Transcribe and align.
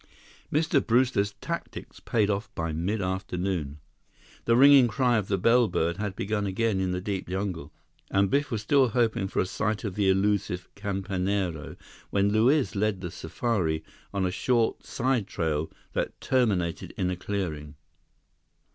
Mr. 0.51 0.83
Brewster's 0.83 1.33
tactics 1.41 1.99
paid 1.99 2.31
off 2.31 2.49
by 2.55 2.71
mid 2.73 3.03
afternoon. 3.03 3.77
The 4.45 4.55
ringing 4.55 4.87
cry 4.87 5.17
of 5.19 5.27
the 5.27 5.37
bellbird 5.37 5.97
had 5.97 6.15
begun 6.15 6.47
again 6.47 6.79
in 6.79 6.91
the 6.91 6.99
deep 7.01 7.29
jungle, 7.29 7.71
and 8.09 8.27
Biff 8.27 8.49
was 8.49 8.63
still 8.63 8.87
hoping 8.87 9.27
for 9.27 9.41
a 9.41 9.45
sight 9.45 9.83
of 9.83 9.93
the 9.93 10.09
elusive 10.09 10.67
campanero, 10.73 11.75
when 12.09 12.29
Luiz 12.31 12.75
led 12.75 13.01
the 13.01 13.11
safari 13.11 13.83
on 14.11 14.25
a 14.25 14.31
short 14.31 14.83
side 14.83 15.27
trail 15.27 15.69
that 15.93 16.19
terminated 16.19 16.95
in 16.97 17.11
a 17.11 17.15
clearing. 17.15 17.75